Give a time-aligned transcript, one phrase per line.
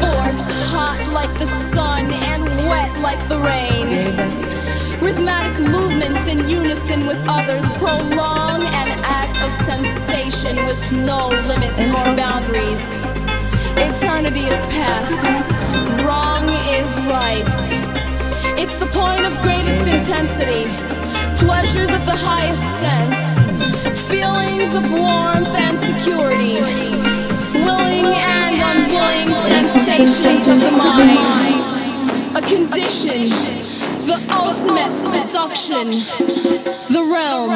[0.00, 4.16] force, hot like the sun and wet like the rain.
[5.00, 12.04] Rhythmic movements in unison with others prolong an act of sensation with no limits or
[12.16, 12.98] boundaries.
[13.78, 15.22] Eternity is past,
[16.04, 17.48] wrong is right.
[18.58, 20.64] It's the point of greatest intensity,
[21.38, 23.20] pleasures of the highest sense,
[24.10, 26.97] feelings of warmth and security,
[27.68, 32.36] willing and unwilling sensations of the mind.
[32.36, 33.28] A condition,
[34.08, 35.86] the ultimate seduction,
[36.94, 37.50] the realm.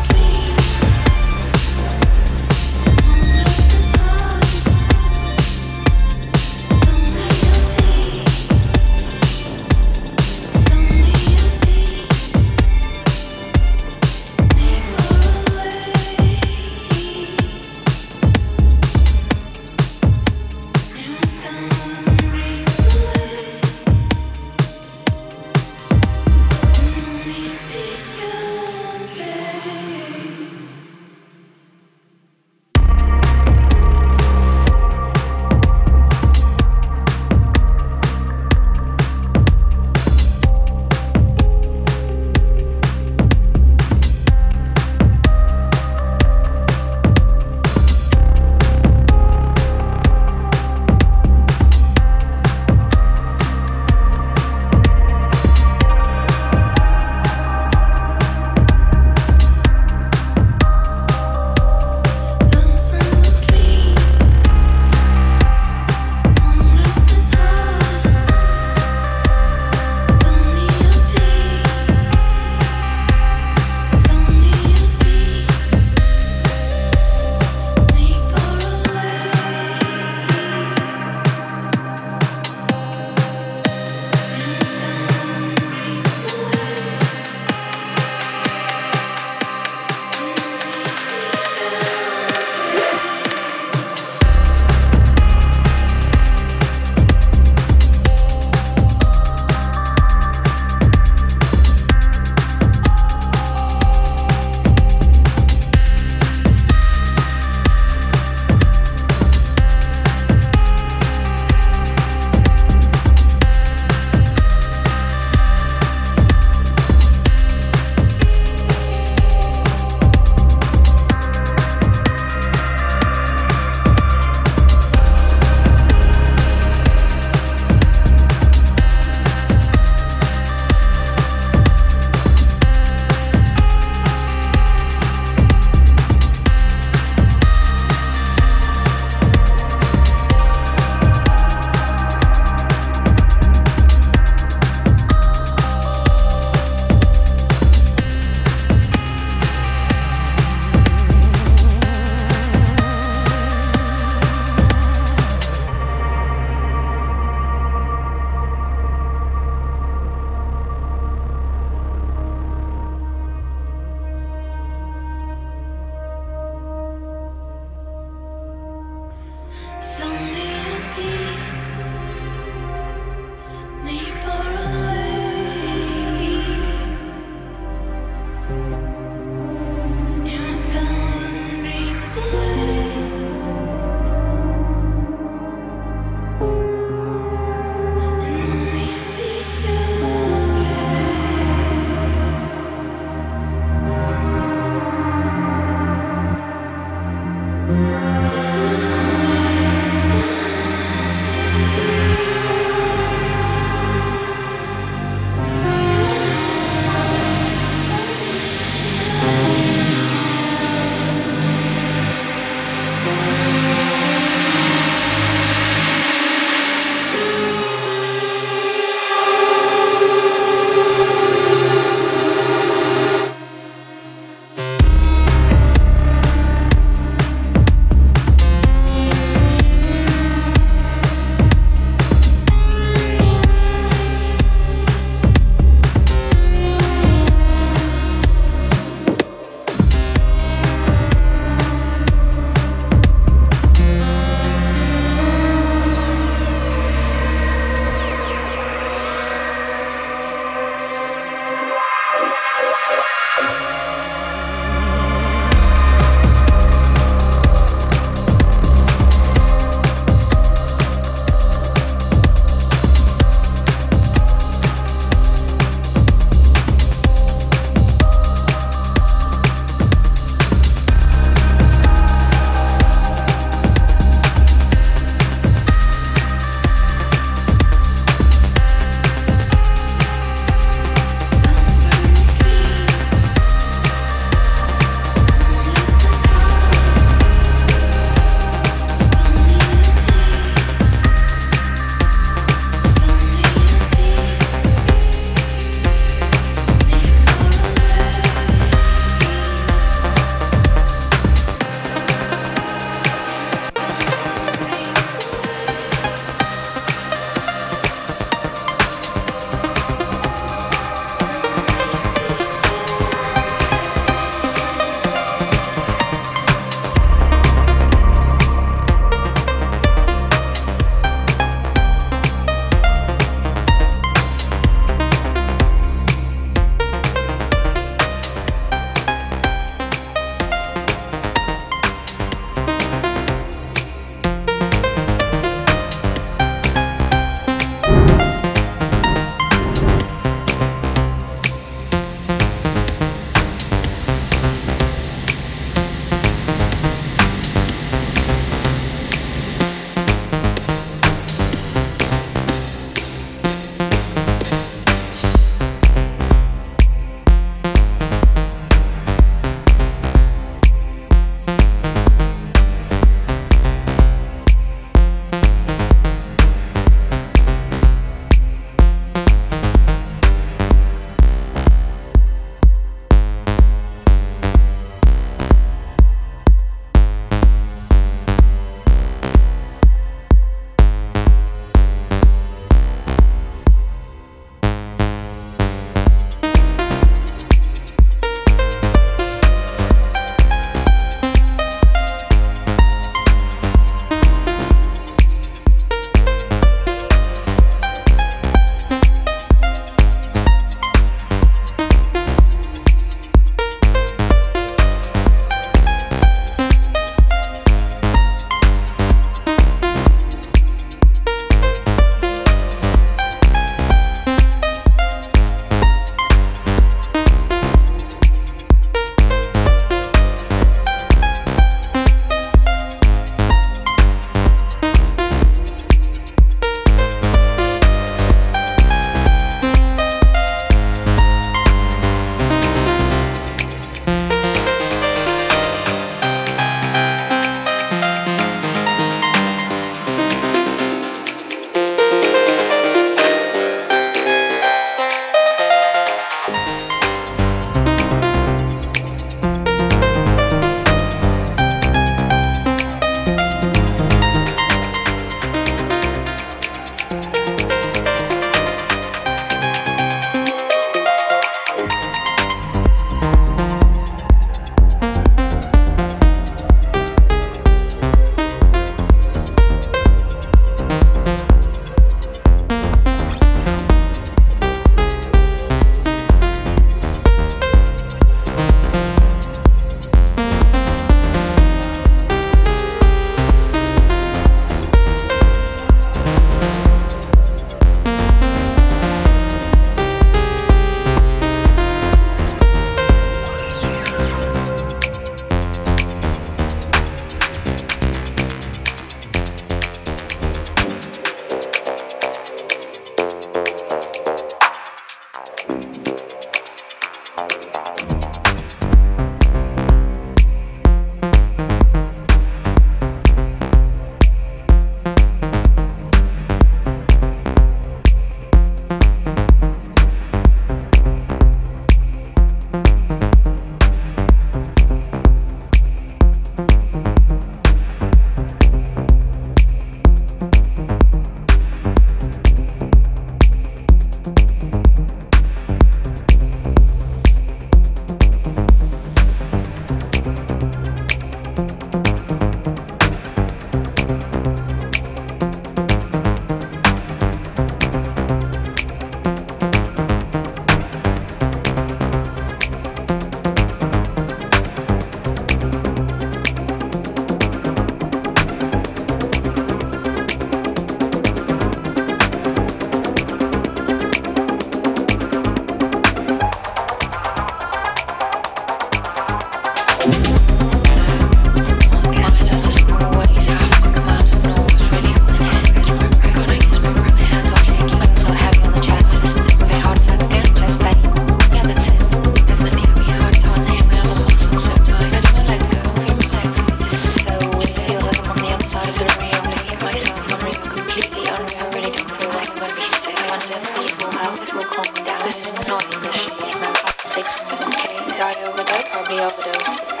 [598.88, 600.00] probably overdosed.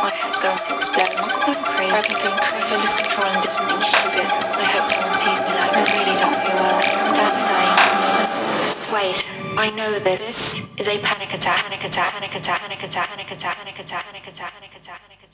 [0.00, 1.12] My head's going to explode.
[1.16, 1.92] I'm going crazy.
[1.92, 2.70] Probably going crazy.
[2.72, 4.28] I lose control and do something stupid.
[4.28, 5.84] I hope no one sees me like that.
[5.84, 6.80] I really don't feel well.
[6.80, 7.96] I'm down dying.
[8.92, 9.18] Wait,
[9.58, 10.60] I know this.
[10.76, 11.64] this is a panic attack.
[11.64, 12.12] Panic attack.
[12.12, 12.60] Panic attack.
[12.60, 13.08] Panic attack.
[13.08, 13.56] Panic attack.
[13.56, 14.04] Panic attack.
[14.06, 14.52] Panic attack.
[14.54, 15.00] Panic attack.
[15.02, 15.25] Panic attack.